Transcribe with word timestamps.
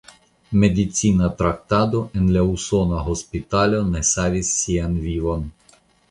Medicina 0.61 1.27
traktado 1.41 1.99
en 2.21 2.31
la 2.37 2.41
usona 2.53 3.01
hospitalo 3.15 3.81
ne 3.91 4.01
savis 4.13 4.49
sian 4.63 4.97
vivon. 5.05 5.45